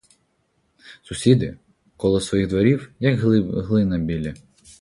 Сусіди— 1.03 1.57
коло 1.97 2.21
своїх 2.21 2.47
дворів, 2.47 2.91
як 2.99 3.19
глина 3.63 3.97
білі. 3.97 4.33